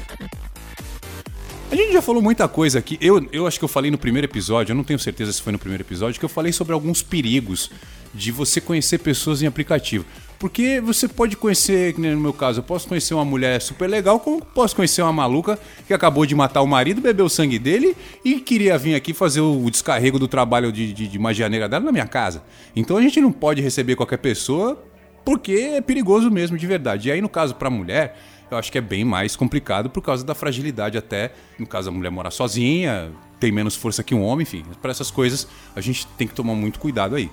A 1.72 1.76
gente 1.76 1.94
já 1.94 2.02
falou 2.02 2.22
muita 2.22 2.50
coisa 2.50 2.80
aqui. 2.80 2.98
Eu, 3.00 3.26
eu 3.32 3.48
acho 3.48 3.58
que 3.58 3.64
eu 3.64 3.70
falei 3.70 3.90
no 3.90 3.98
primeiro 3.98 4.28
episódio, 4.28 4.74
eu 4.74 4.76
não 4.76 4.84
tenho 4.84 5.00
certeza 5.00 5.32
se 5.32 5.42
foi 5.42 5.54
no 5.54 5.60
primeiro 5.60 5.84
episódio, 5.84 6.20
que 6.20 6.26
eu 6.26 6.30
falei 6.30 6.52
sobre 6.52 6.74
alguns 6.74 7.02
perigos 7.02 7.72
de 8.14 8.30
você 8.30 8.60
conhecer 8.60 8.98
pessoas 8.98 9.42
em 9.42 9.48
aplicativo. 9.48 10.06
Porque 10.38 10.82
você 10.82 11.08
pode 11.08 11.38
conhecer, 11.38 11.98
no 11.98 12.20
meu 12.20 12.34
caso, 12.34 12.60
eu 12.60 12.64
posso 12.64 12.90
conhecer 12.90 13.14
uma 13.14 13.24
mulher 13.24 13.62
super 13.62 13.90
legal, 13.90 14.20
como 14.20 14.44
posso 14.44 14.76
conhecer 14.76 15.02
uma 15.02 15.14
maluca 15.14 15.58
que 15.88 15.94
acabou 15.94 16.26
de 16.26 16.36
matar 16.36 16.62
o 16.62 16.68
marido, 16.68 17.00
bebeu 17.00 17.28
o 17.28 17.30
sangue 17.30 17.58
dele 17.58 17.96
e 18.26 18.42
queria 18.42 18.78
vir 18.78 18.96
aqui 18.96 19.14
fazer 19.14 19.40
o 19.40 19.70
descarrego 19.70 20.20
do 20.20 20.28
trabalho 20.28 20.74
de, 20.74 20.92
de, 20.92 21.08
de 21.08 21.20
magia 21.20 21.48
negra 21.48 21.70
dela 21.70 21.86
na 21.86 21.92
minha 21.92 22.08
casa. 22.08 22.44
Então 22.76 22.98
a 22.98 23.02
gente 23.02 23.22
não 23.22 23.32
pode 23.32 23.62
receber 23.62 23.96
qualquer 23.96 24.18
pessoa 24.18 24.78
porque 25.24 25.54
é 25.54 25.82
perigoso 25.82 26.30
mesmo, 26.30 26.58
de 26.58 26.68
verdade. 26.68 27.10
E 27.10 27.12
aí, 27.12 27.22
no 27.22 27.30
caso, 27.30 27.56
para 27.56 27.70
mulher, 27.70 28.18
eu 28.50 28.58
acho 28.58 28.72
que 28.72 28.78
é 28.78 28.82
bem 28.82 29.06
mais 29.06 29.36
complicado 29.36 29.90
por 29.90 30.02
causa 30.02 30.26
da 30.26 30.36
fragilidade 30.36 30.98
até, 30.98 31.32
no 31.58 31.66
caso 31.66 31.90
a 31.90 31.92
mulher 31.92 32.10
mora 32.10 32.30
sozinha, 32.30 33.12
tem 33.40 33.52
menos 33.52 33.76
força 33.76 34.04
que 34.04 34.14
um 34.14 34.24
homem, 34.24 34.44
enfim, 34.44 34.64
para 34.82 34.92
essas 34.92 35.10
coisas 35.10 35.48
a 35.76 35.82
gente 35.82 36.06
tem 36.18 36.28
que 36.28 36.34
tomar 36.34 36.54
muito 36.54 36.80
cuidado 36.80 37.16
aí. 37.16 37.32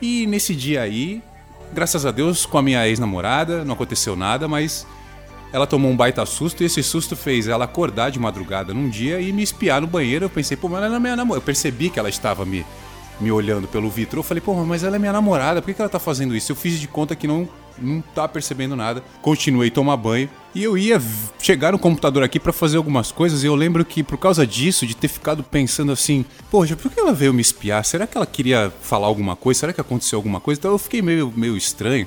E 0.00 0.26
nesse 0.26 0.54
dia 0.54 0.82
aí, 0.82 1.22
graças 1.72 2.04
a 2.04 2.10
Deus, 2.10 2.44
com 2.44 2.58
a 2.58 2.62
minha 2.62 2.86
ex-namorada, 2.86 3.64
não 3.64 3.74
aconteceu 3.74 4.14
nada, 4.14 4.46
mas 4.46 4.86
ela 5.52 5.66
tomou 5.66 5.90
um 5.90 5.96
baita 5.96 6.24
susto 6.26 6.62
e 6.62 6.66
esse 6.66 6.82
susto 6.82 7.16
fez 7.16 7.48
ela 7.48 7.64
acordar 7.64 8.10
de 8.10 8.18
madrugada 8.18 8.74
num 8.74 8.90
dia 8.90 9.20
e 9.20 9.32
me 9.32 9.42
espiar 9.42 9.80
no 9.80 9.86
banheiro. 9.86 10.26
Eu 10.26 10.30
pensei, 10.30 10.56
pô, 10.56 10.68
mas 10.68 10.82
ela 10.82 10.96
é 10.96 11.00
minha 11.00 11.16
namorada. 11.16 11.42
Eu 11.42 11.46
percebi 11.46 11.88
que 11.88 11.98
ela 11.98 12.10
estava 12.10 12.44
me, 12.44 12.64
me 13.20 13.30
olhando 13.30 13.66
pelo 13.68 13.90
vidro. 13.90 14.20
Eu 14.20 14.22
falei, 14.22 14.40
pô, 14.40 14.54
mas 14.64 14.84
ela 14.84 14.96
é 14.96 14.98
minha 14.98 15.12
namorada, 15.12 15.62
por 15.62 15.72
que 15.72 15.80
ela 15.80 15.88
tá 15.88 15.98
fazendo 15.98 16.34
isso? 16.34 16.52
Eu 16.52 16.56
fiz 16.56 16.78
de 16.78 16.88
conta 16.88 17.14
que 17.14 17.26
não 17.26 17.48
não 17.78 18.00
tá 18.00 18.26
percebendo 18.26 18.74
nada. 18.74 19.02
Continuei 19.20 19.70
tomar 19.70 19.96
banho 19.96 20.28
e 20.54 20.62
eu 20.62 20.76
ia 20.76 21.00
chegar 21.38 21.72
no 21.72 21.78
computador 21.78 22.22
aqui 22.22 22.40
para 22.40 22.52
fazer 22.52 22.76
algumas 22.76 23.12
coisas 23.12 23.42
e 23.42 23.46
eu 23.46 23.54
lembro 23.54 23.84
que 23.84 24.02
por 24.02 24.16
causa 24.16 24.46
disso, 24.46 24.86
de 24.86 24.96
ter 24.96 25.08
ficado 25.08 25.42
pensando 25.42 25.92
assim, 25.92 26.24
poxa, 26.50 26.76
por 26.76 26.90
que 26.90 26.98
ela 26.98 27.12
veio 27.12 27.34
me 27.34 27.42
espiar? 27.42 27.84
Será 27.84 28.06
que 28.06 28.16
ela 28.16 28.26
queria 28.26 28.72
falar 28.80 29.06
alguma 29.06 29.36
coisa? 29.36 29.60
Será 29.60 29.72
que 29.72 29.80
aconteceu 29.80 30.18
alguma 30.18 30.40
coisa? 30.40 30.58
Então 30.58 30.72
eu 30.72 30.78
fiquei 30.78 31.02
meio, 31.02 31.32
meio 31.36 31.56
estranho 31.56 32.06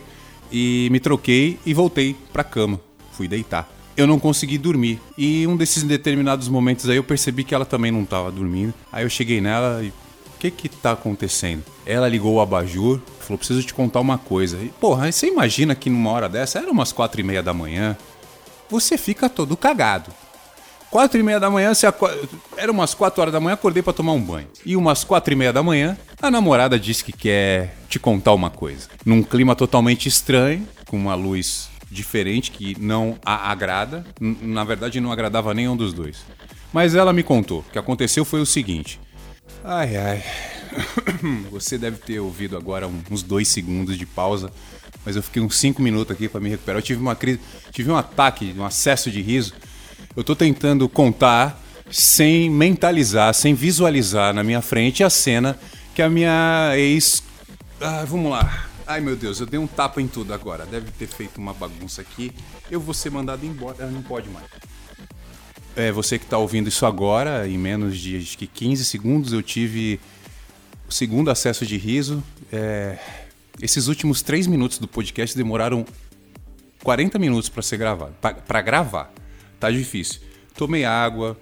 e 0.51 0.89
me 0.91 0.99
troquei 0.99 1.59
e 1.65 1.73
voltei 1.73 2.15
pra 2.33 2.43
cama. 2.43 2.79
Fui 3.11 3.27
deitar. 3.27 3.69
Eu 3.95 4.07
não 4.07 4.17
consegui 4.17 4.57
dormir. 4.57 4.99
E 5.17 5.45
um 5.45 5.57
desses 5.57 5.83
determinados 5.83 6.47
momentos 6.47 6.87
aí 6.89 6.95
eu 6.95 7.03
percebi 7.03 7.43
que 7.43 7.53
ela 7.53 7.65
também 7.65 7.91
não 7.91 8.05
tava 8.05 8.31
dormindo. 8.31 8.73
Aí 8.91 9.03
eu 9.03 9.09
cheguei 9.09 9.41
nela 9.41 9.83
e 9.83 9.91
que 10.39 10.49
que 10.49 10.69
tá 10.69 10.93
acontecendo? 10.93 11.63
Ela 11.85 12.07
ligou 12.07 12.35
o 12.35 12.41
abajur, 12.41 13.01
falou, 13.19 13.37
preciso 13.37 13.61
te 13.61 13.73
contar 13.73 13.99
uma 13.99 14.17
coisa. 14.17 14.57
E, 14.57 14.69
porra, 14.69 15.11
você 15.11 15.27
imagina 15.27 15.75
que 15.75 15.89
numa 15.89 16.09
hora 16.11 16.29
dessa, 16.29 16.59
era 16.59 16.71
umas 16.71 16.91
quatro 16.91 17.19
e 17.19 17.23
meia 17.23 17.43
da 17.43 17.53
manhã, 17.53 17.97
você 18.69 18.97
fica 18.97 19.29
todo 19.29 19.57
cagado. 19.57 20.11
Quatro 20.89 21.19
e 21.19 21.23
meia 21.23 21.39
da 21.39 21.51
manhã, 21.51 21.71
era 22.57 22.71
umas 22.71 22.95
quatro 22.95 23.21
horas 23.21 23.31
da 23.31 23.39
manhã, 23.39 23.53
acordei 23.53 23.83
para 23.83 23.93
tomar 23.93 24.13
um 24.13 24.21
banho. 24.21 24.47
E 24.65 24.75
umas 24.75 25.03
quatro 25.03 25.31
e 25.31 25.35
meia 25.35 25.53
da 25.53 25.61
manhã, 25.61 25.95
a 26.19 26.31
namorada 26.31 26.79
disse 26.79 27.03
que 27.03 27.11
quer 27.11 27.75
te 27.87 27.99
contar 27.99 28.33
uma 28.33 28.49
coisa. 28.49 28.87
Num 29.05 29.21
clima 29.21 29.55
totalmente 29.55 30.07
estranho, 30.07 30.67
com 30.87 30.97
uma 30.97 31.13
luz 31.13 31.69
diferente 31.91 32.49
que 32.49 32.75
não 32.79 33.17
a 33.23 33.51
agrada. 33.51 34.03
Na 34.19 34.63
verdade, 34.63 34.99
não 34.99 35.11
agradava 35.11 35.53
nenhum 35.53 35.75
dos 35.75 35.93
dois. 35.93 36.17
Mas 36.73 36.95
ela 36.95 37.13
me 37.13 37.23
contou. 37.23 37.59
O 37.59 37.71
que 37.71 37.77
aconteceu 37.77 38.25
foi 38.25 38.41
o 38.41 38.45
seguinte: 38.45 38.99
Ai, 39.63 39.97
ai. 39.97 40.23
Você 41.51 41.77
deve 41.77 41.97
ter 41.97 42.19
ouvido 42.19 42.55
agora 42.57 42.89
uns 43.09 43.23
dois 43.23 43.47
segundos 43.47 43.97
de 43.97 44.05
pausa, 44.05 44.51
mas 45.05 45.15
eu 45.15 45.23
fiquei 45.23 45.41
uns 45.41 45.57
cinco 45.57 45.81
minutos 45.81 46.15
aqui 46.15 46.27
para 46.27 46.39
me 46.39 46.49
recuperar. 46.49 46.79
Eu 46.79 46.83
tive 46.83 47.01
uma 47.01 47.15
crise, 47.15 47.39
tive 47.71 47.91
um 47.91 47.95
ataque, 47.95 48.53
um 48.57 48.63
acesso 48.63 49.11
de 49.11 49.21
riso. 49.21 49.53
Eu 50.15 50.23
tô 50.23 50.35
tentando 50.35 50.87
contar 50.87 51.61
sem 51.91 52.49
mentalizar, 52.49 53.33
sem 53.33 53.53
visualizar 53.53 54.33
na 54.33 54.43
minha 54.43 54.61
frente 54.61 55.03
a 55.03 55.09
cena 55.09 55.57
que 55.95 56.01
a 56.01 56.09
minha 56.09 56.71
ex. 56.75 57.23
Ah, 57.81 58.05
vamos 58.07 58.31
lá. 58.31 58.67
Ai 58.85 59.01
meu 59.01 59.15
Deus, 59.15 59.39
eu 59.39 59.45
dei 59.45 59.59
um 59.59 59.67
tapa 59.67 60.01
em 60.01 60.07
tudo 60.07 60.33
agora. 60.33 60.65
Deve 60.65 60.91
ter 60.91 61.07
feito 61.07 61.37
uma 61.37 61.53
bagunça 61.53 62.01
aqui. 62.01 62.31
Eu 62.71 62.79
vou 62.79 62.93
ser 62.93 63.11
mandado 63.11 63.45
embora. 63.45 63.77
Ah, 63.81 63.87
não 63.87 64.01
pode 64.01 64.29
mais. 64.29 64.45
É, 65.79 65.93
você 65.93 66.19
que 66.19 66.25
está 66.25 66.37
ouvindo 66.37 66.67
isso 66.67 66.85
agora, 66.85 67.47
em 67.47 67.57
menos 67.57 67.97
de 67.97 68.19
que 68.37 68.45
15 68.45 68.83
segundos, 68.83 69.31
eu 69.31 69.41
tive 69.41 69.97
o 70.89 70.91
segundo 70.91 71.31
acesso 71.31 71.65
de 71.65 71.77
riso. 71.77 72.21
É, 72.51 72.99
esses 73.61 73.87
últimos 73.87 74.21
3 74.21 74.45
minutos 74.47 74.77
do 74.77 74.89
podcast 74.89 75.37
demoraram 75.37 75.85
40 76.83 77.17
minutos 77.17 77.47
para 77.47 77.61
ser 77.61 77.77
gravado. 77.77 78.13
Para 78.19 78.61
gravar. 78.61 79.13
Tá 79.57 79.71
difícil. 79.71 80.19
Tomei 80.53 80.83
água, 80.83 81.39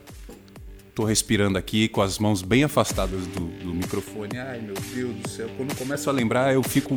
tô 0.94 1.04
respirando 1.04 1.58
aqui 1.58 1.88
com 1.88 2.04
as 2.04 2.20
mãos 2.20 2.44
bem 2.44 2.64
afastadas 2.64 3.26
do, 3.26 3.40
do 3.40 3.74
microfone. 3.74 4.38
Ai, 4.38 4.62
meu 4.62 4.76
Deus 4.94 5.16
do 5.16 5.28
céu. 5.30 5.50
Quando 5.58 5.76
começo 5.76 6.12
a 6.12 6.14
lembrar, 6.14 6.54
eu 6.54 6.62
fico. 6.62 6.96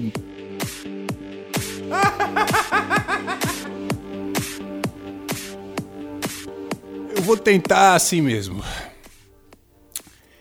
Vou 7.31 7.37
tentar 7.37 7.95
assim 7.95 8.21
mesmo. 8.21 8.61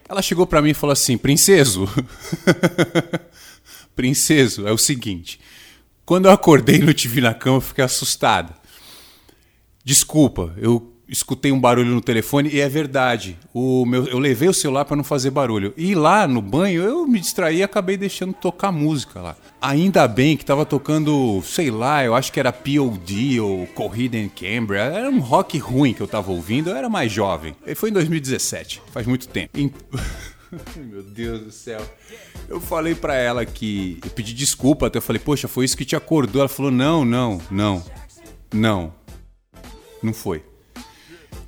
Ela 0.07 0.23
chegou 0.23 0.47
para 0.47 0.59
mim 0.59 0.71
e 0.71 0.73
falou 0.73 0.91
assim: 0.91 1.19
Princeso, 1.19 1.87
Princeso, 3.95 4.67
é 4.67 4.71
o 4.71 4.77
seguinte. 4.77 5.39
Quando 6.03 6.25
eu 6.25 6.31
acordei 6.31 6.77
e 6.77 6.83
não 6.83 6.91
te 6.91 7.07
vi 7.07 7.21
na 7.21 7.31
cama, 7.31 7.57
eu 7.57 7.61
fiquei 7.61 7.83
assustado. 7.83 8.55
Desculpa, 9.83 10.55
eu 10.57 10.91
escutei 11.09 11.51
um 11.51 11.59
barulho 11.59 11.93
no 11.93 12.01
telefone 12.01 12.49
e 12.49 12.59
é 12.59 12.69
verdade. 12.69 13.37
O 13.53 13.85
meu, 13.85 14.05
eu 14.05 14.19
levei 14.19 14.47
o 14.47 14.53
celular 14.53 14.85
para 14.85 14.95
não 14.95 15.03
fazer 15.03 15.31
barulho. 15.31 15.73
E 15.75 15.95
lá 15.95 16.27
no 16.27 16.41
banho 16.41 16.83
eu 16.83 17.07
me 17.07 17.19
distraí 17.19 17.57
e 17.57 17.63
acabei 17.63 17.97
deixando 17.97 18.33
tocar 18.33 18.71
música 18.71 19.19
lá. 19.21 19.35
Ainda 19.61 20.07
bem 20.07 20.37
que 20.37 20.45
tava 20.45 20.65
tocando, 20.65 21.41
sei 21.43 21.71
lá, 21.71 22.03
eu 22.03 22.15
acho 22.15 22.31
que 22.31 22.39
era 22.39 22.53
POD 22.53 23.39
ou 23.39 23.67
Corrida 23.67 24.17
em 24.17 24.29
Cambria. 24.29 24.81
Era 24.81 25.09
um 25.09 25.19
rock 25.19 25.57
ruim 25.57 25.93
que 25.93 26.01
eu 26.01 26.07
tava 26.07 26.31
ouvindo, 26.31 26.69
eu 26.69 26.75
era 26.75 26.89
mais 26.89 27.11
jovem. 27.11 27.55
E 27.65 27.75
foi 27.75 27.89
em 27.89 27.93
2017, 27.93 28.81
faz 28.91 29.05
muito 29.05 29.27
tempo. 29.27 29.57
Meu 30.77 31.03
Deus 31.03 31.41
do 31.41 31.51
céu. 31.51 31.81
Eu 32.47 32.59
falei 32.59 32.95
para 32.95 33.15
ela 33.15 33.45
que. 33.45 33.99
Eu 34.03 34.09
pedi 34.09 34.33
desculpa, 34.33 34.87
até 34.87 34.97
eu 34.97 35.01
falei, 35.01 35.19
poxa, 35.19 35.47
foi 35.47 35.65
isso 35.65 35.77
que 35.77 35.85
te 35.85 35.95
acordou. 35.95 36.41
Ela 36.41 36.49
falou: 36.49 36.71
não, 36.71 37.05
não, 37.05 37.39
não, 37.51 37.83
não. 38.51 38.93
Não 40.01 40.13
foi. 40.13 40.43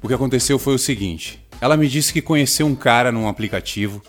O 0.01 0.07
que 0.07 0.13
aconteceu 0.13 0.57
foi 0.57 0.73
o 0.73 0.79
seguinte: 0.79 1.39
ela 1.59 1.77
me 1.77 1.87
disse 1.87 2.11
que 2.11 2.21
conheceu 2.21 2.65
um 2.65 2.75
cara 2.75 3.11
num 3.11 3.27
aplicativo. 3.27 4.01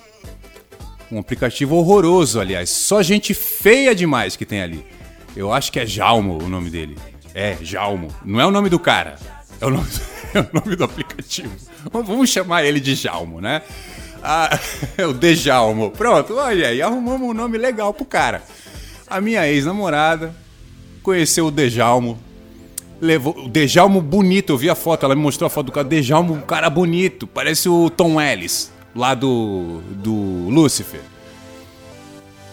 Um 1.11 1.19
aplicativo 1.19 1.77
horroroso, 1.77 2.41
aliás. 2.41 2.71
Só 2.71 3.03
gente 3.03 3.35
feia 3.35 3.95
demais 3.95 4.35
que 4.35 4.47
tem 4.47 4.63
ali. 4.63 4.85
Eu 5.37 5.53
acho 5.53 5.71
que 5.71 5.79
é 5.79 5.85
Jalmo 5.85 6.43
o 6.43 6.49
nome 6.49 6.71
dele. 6.71 6.97
É, 7.35 7.59
Jalmo. 7.61 8.09
Não 8.25 8.41
é 8.41 8.47
o 8.47 8.51
nome 8.51 8.71
do 8.71 8.79
cara. 8.79 9.19
É 9.61 9.67
o 9.67 9.71
nome, 9.71 9.87
é 10.33 10.41
o 10.41 10.49
nome 10.53 10.75
do 10.75 10.85
aplicativo. 10.85 11.55
Vamos 11.93 12.31
chamar 12.31 12.65
ele 12.65 12.81
de 12.81 12.95
Jalmo, 12.95 13.41
né? 13.41 13.61
Ah, 14.23 14.59
é 14.97 15.05
o 15.07 15.13
Dejalmo. 15.13 15.91
Pronto, 15.91 16.37
olha 16.37 16.69
aí, 16.69 16.81
arrumamos 16.81 17.29
um 17.29 17.35
nome 17.35 17.59
legal 17.59 17.93
pro 17.93 18.05
cara. 18.05 18.43
A 19.07 19.21
minha 19.21 19.47
ex-namorada 19.47 20.35
conheceu 21.03 21.47
o 21.47 21.51
Dejalmo 21.51 22.19
levou. 23.03 23.37
O 23.37 23.49
Dejalmo 23.49 24.01
bonito, 24.01 24.53
eu 24.53 24.57
vi 24.57 24.71
a 24.71 24.77
foto, 24.77 25.05
ela 25.05 25.17
me 25.17 25.21
mostrou 25.21 25.49
a 25.49 25.51
foto 25.51 25.67
do 25.67 25.73
cara. 25.73 25.87
Dejalmo, 25.87 26.33
um 26.33 26.41
cara 26.41 26.71
bonito, 26.71 27.27
parece 27.27 27.69
o 27.69 27.91
Tom 27.91 28.21
Ellis, 28.21 28.73
lá 28.95 29.13
do, 29.15 29.81
do 29.91 30.15
Lucifer. 30.49 31.01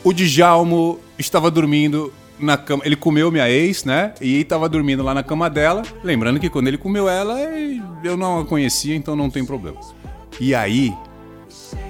O 0.03 0.11
Djalmo 0.11 0.99
estava 1.19 1.51
dormindo 1.51 2.11
na 2.39 2.57
cama. 2.57 2.81
Ele 2.85 2.95
comeu 2.95 3.31
minha 3.31 3.49
ex, 3.49 3.83
né? 3.83 4.13
E 4.19 4.41
estava 4.41 4.67
dormindo 4.67 5.03
lá 5.03 5.13
na 5.13 5.21
cama 5.21 5.49
dela. 5.49 5.83
Lembrando 6.03 6.39
que 6.39 6.49
quando 6.49 6.67
ele 6.67 6.77
comeu 6.77 7.07
ela, 7.07 7.37
eu 8.03 8.17
não 8.17 8.39
a 8.39 8.45
conhecia, 8.45 8.95
então 8.95 9.15
não 9.15 9.29
tem 9.29 9.45
problema. 9.45 9.77
E 10.39 10.55
aí. 10.55 10.93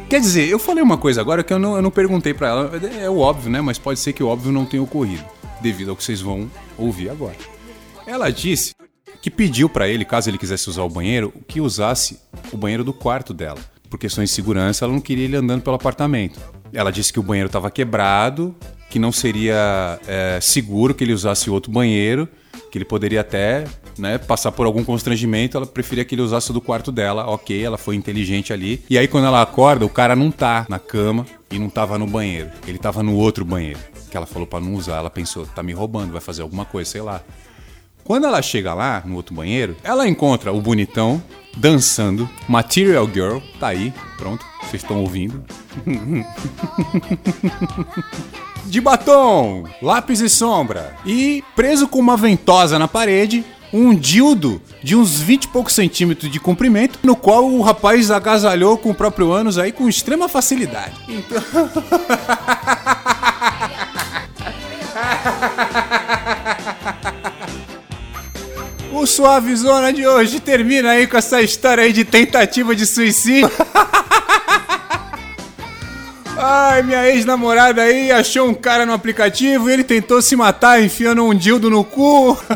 Quer 0.10 0.20
dizer, 0.20 0.50
eu 0.50 0.58
falei 0.58 0.84
uma 0.84 0.98
coisa 0.98 1.22
agora 1.22 1.44
que 1.44 1.54
eu 1.54 1.60
não, 1.60 1.76
eu 1.76 1.84
não 1.84 1.92
perguntei 1.92 2.34
para 2.34 2.48
ela. 2.48 2.72
É 3.00 3.08
o 3.08 3.20
óbvio, 3.20 3.52
né? 3.52 3.62
Mas 3.62 3.78
pode 3.78 4.00
ser 4.00 4.12
que 4.12 4.24
o 4.24 4.28
óbvio 4.28 4.52
não 4.52 4.66
tenha 4.66 4.82
ocorrido. 4.82 5.24
Devido 5.62 5.92
ao 5.92 5.96
que 5.96 6.04
vocês 6.04 6.20
vão 6.20 6.50
ouvir 6.78 7.10
agora. 7.10 7.36
Ela 8.10 8.32
disse 8.32 8.74
que 9.22 9.30
pediu 9.30 9.70
para 9.70 9.88
ele, 9.88 10.04
caso 10.04 10.32
ele 10.32 10.40
quisesse 10.40 10.68
usar 10.68 10.82
o 10.82 10.90
banheiro, 10.90 11.32
que 11.48 11.62
usasse 11.62 12.20
o 12.52 12.58
banheiro 12.58 12.84
do 12.84 12.92
quarto 12.92 13.36
dela. 13.36 13.60
Por 13.88 14.00
questões 14.00 14.30
de 14.30 14.36
segurança, 14.36 14.84
ela 14.84 14.92
não 14.92 15.00
queria 15.00 15.26
ele 15.26 15.36
andando 15.36 15.62
pelo 15.62 15.76
apartamento. 15.76 16.40
Ela 16.74 16.92
disse 16.92 17.14
que 17.14 17.20
o 17.20 17.24
banheiro 17.24 17.46
estava 17.46 17.70
quebrado, 17.70 18.56
que 18.90 18.98
não 18.98 19.12
seria 19.12 20.00
é, 20.08 20.40
seguro 20.42 20.96
que 20.96 21.04
ele 21.04 21.14
usasse 21.14 21.52
outro 21.52 21.72
banheiro, 21.72 22.28
que 22.72 22.80
ele 22.80 22.86
poderia 22.86 23.22
até 23.22 23.66
né, 23.96 24.18
passar 24.18 24.52
por 24.54 24.66
algum 24.66 24.84
constrangimento. 24.84 25.56
Ela 25.56 25.68
preferia 25.68 26.04
que 26.04 26.16
ele 26.16 26.24
usasse 26.24 26.52
do 26.52 26.60
quarto 26.60 26.92
dela. 26.92 27.28
Ok, 27.28 27.64
ela 27.64 27.78
foi 27.78 27.96
inteligente 27.96 28.52
ali. 28.52 28.84
E 28.90 28.98
aí, 28.98 29.08
quando 29.08 29.28
ela 29.28 29.44
acorda, 29.44 29.86
o 29.86 29.90
cara 29.90 30.16
não 30.16 30.32
tá 30.32 30.66
na 30.68 30.80
cama 30.80 31.28
e 31.52 31.60
não 31.60 31.70
tava 31.70 32.00
no 32.00 32.08
banheiro. 32.08 32.50
Ele 32.68 32.80
tava 32.80 33.04
no 33.04 33.16
outro 33.16 33.46
banheiro. 33.46 33.80
Que 34.10 34.18
ela 34.18 34.26
falou 34.26 34.48
para 34.48 34.60
não 34.60 34.74
usar. 34.74 34.98
Ela 34.98 35.12
pensou, 35.12 35.46
tá 35.46 35.62
me 35.62 35.74
roubando, 35.74 36.12
vai 36.12 36.22
fazer 36.22 36.42
alguma 36.42 36.66
coisa, 36.66 36.90
sei 36.90 37.02
lá. 37.02 37.22
Quando 38.10 38.26
ela 38.26 38.42
chega 38.42 38.74
lá, 38.74 39.04
no 39.06 39.18
outro 39.18 39.36
banheiro, 39.36 39.78
ela 39.84 40.08
encontra 40.08 40.52
o 40.52 40.60
bonitão 40.60 41.22
dançando. 41.56 42.28
Material 42.48 43.08
Girl, 43.08 43.38
tá 43.60 43.68
aí, 43.68 43.94
pronto, 44.18 44.44
vocês 44.64 44.82
estão 44.82 45.02
ouvindo. 45.02 45.46
De 48.66 48.82
batom, 48.82 49.64
lápis 49.80 50.22
e 50.22 50.28
sombra. 50.28 50.96
E 51.06 51.44
preso 51.56 51.88
com 51.88 52.00
uma 52.00 52.18
ventosa 52.18 52.80
na 52.80 52.88
parede, 52.88 53.46
um 53.72 53.94
dildo 53.94 54.60
de 54.82 54.96
uns 54.96 55.22
20 55.22 55.44
e 55.44 55.48
poucos 55.50 55.74
centímetros 55.74 56.32
de 56.32 56.40
comprimento, 56.40 56.98
no 57.04 57.16
qual 57.16 57.46
o 57.46 57.62
rapaz 57.62 58.10
agasalhou 58.10 58.76
com 58.76 58.90
o 58.90 58.96
próprio 58.96 59.32
ânus 59.32 59.60
aí 59.60 59.72
com 59.72 59.88
extrema 59.88 60.28
facilidade. 60.28 60.96
Então. 61.08 61.44
O 68.92 69.06
Suavizona 69.06 69.94
de 69.94 70.08
hoje 70.08 70.40
termina 70.40 70.92
aí 70.92 71.06
com 71.06 71.18
essa 71.18 71.42
história 71.42 71.84
aí 71.84 71.94
de 71.94 72.04
tentativa 72.04 72.76
de 72.76 72.86
suicídio. 72.86 73.50
Ai, 76.42 76.82
minha 76.84 77.06
ex-namorada 77.10 77.82
aí 77.82 78.12
achou 78.12 78.48
um 78.48 78.54
cara 78.54 78.86
no 78.86 78.94
aplicativo 78.94 79.70
e 79.70 79.74
ele 79.74 79.84
tentou 79.84 80.22
se 80.22 80.36
matar 80.36 80.82
enfiando 80.82 81.24
um 81.24 81.36
dildo 81.36 81.70
no 81.70 81.84
cu. 81.84 82.38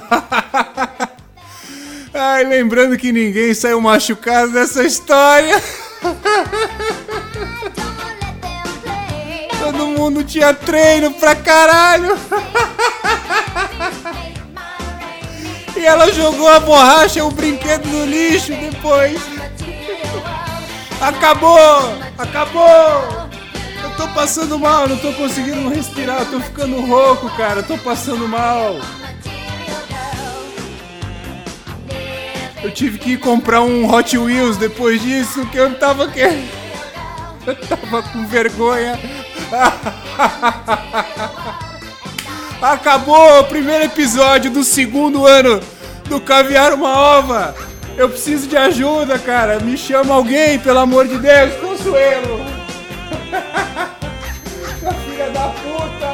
Ai, 2.14 2.46
lembrando 2.46 2.98
que 2.98 3.12
ninguém 3.12 3.54
saiu 3.54 3.82
machucado 3.82 4.54
dessa 4.54 4.84
história. 4.84 5.62
Todo 9.60 9.88
mundo 9.88 10.24
tinha 10.24 10.54
treino 10.54 11.12
pra 11.12 11.36
caralho. 11.36 12.18
E 15.84 15.86
ela 15.86 16.14
jogou 16.14 16.48
a 16.48 16.62
borracha, 16.62 17.26
o 17.26 17.30
brinquedo 17.30 17.86
no 17.86 18.06
lixo 18.06 18.54
depois. 18.54 19.22
Acabou! 21.02 21.98
Acabou! 22.18 23.28
Eu 23.84 23.90
tô 23.98 24.08
passando 24.14 24.58
mal, 24.58 24.88
não 24.88 24.96
tô 24.96 25.12
conseguindo 25.12 25.68
respirar, 25.68 26.20
eu 26.20 26.26
tô 26.28 26.40
ficando 26.40 26.80
rouco, 26.80 27.30
cara, 27.32 27.60
eu 27.60 27.64
tô 27.64 27.78
passando 27.78 28.26
mal. 28.30 28.78
Eu 32.64 32.72
tive 32.72 32.98
que 32.98 33.18
comprar 33.18 33.60
um 33.60 33.94
Hot 33.94 34.18
Wheels 34.18 34.56
depois 34.56 35.02
disso, 35.02 35.46
que 35.48 35.58
eu 35.58 35.76
tava 35.76 36.08
querendo. 36.08 36.64
Eu 37.46 37.58
tava 37.58 38.02
com 38.04 38.26
vergonha. 38.26 38.98
Acabou 42.62 43.42
o 43.42 43.44
primeiro 43.44 43.84
episódio 43.84 44.50
do 44.50 44.64
segundo 44.64 45.28
ano 45.28 45.73
do 46.14 46.22
Caviar 46.22 46.74
uma 46.76 46.96
Ova. 46.96 47.56
Eu 47.98 48.08
preciso 48.08 48.48
de 48.48 48.56
ajuda, 48.56 49.18
cara. 49.18 49.60
Me 49.60 49.76
chama 49.76 50.14
alguém, 50.14 50.60
pelo 50.60 50.78
amor 50.78 51.08
de 51.08 51.18
Deus. 51.18 51.56
Consuelo. 51.56 52.46
filha 55.10 55.32
da 55.32 55.48
puta. 55.50 56.14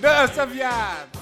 Dança, 0.05 0.45
viado! 0.45 1.14